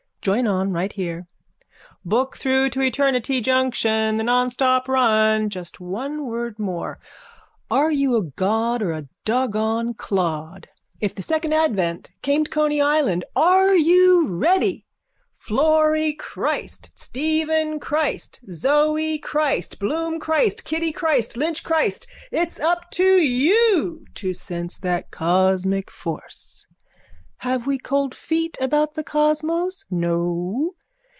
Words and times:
Join 0.21 0.45
on 0.45 0.71
right 0.71 0.93
here. 0.93 1.25
Book 2.05 2.37
through 2.37 2.69
to 2.71 2.81
eternity 2.81 3.41
junction, 3.41 4.17
the 4.17 4.23
nonstop 4.23 4.87
run. 4.87 5.49
Just 5.49 5.79
one 5.79 6.27
word 6.27 6.59
more. 6.59 6.99
Are 7.71 7.89
you 7.89 8.15
a 8.15 8.21
god 8.21 8.83
or 8.83 8.91
a 8.93 9.07
doggone 9.25 9.95
clod? 9.95 10.69
If 10.99 11.15
the 11.15 11.23
second 11.23 11.53
advent 11.53 12.11
came 12.21 12.43
to 12.43 12.51
Coney 12.51 12.79
Island 12.79 13.25
are 13.35 13.73
we 13.73 14.13
ready? 14.23 14.85
Florry 15.33 16.13
Christ, 16.13 16.91
Stephen 16.93 17.79
Christ, 17.79 18.41
Zoe 18.47 19.17
Christ, 19.17 19.79
Bloom 19.79 20.19
Christ, 20.19 20.65
Kitty 20.65 20.91
Christ, 20.91 21.35
Lynch 21.35 21.63
Christ, 21.63 22.05
it's 22.31 22.59
up 22.59 22.91
to 22.91 23.13
you 23.17 24.05
to 24.13 24.35
sense 24.35 24.77
that 24.77 25.09
cosmic 25.09 25.89
force. 25.89 26.67
Have 27.43 27.65
we 27.65 27.79
cold 27.79 28.13
feet 28.13 28.55
about 28.61 28.93
the 28.93 29.03
cosmos? 29.03 29.83
No. 29.89 30.75